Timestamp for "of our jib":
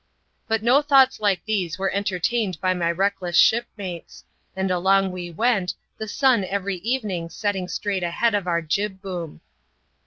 8.33-8.99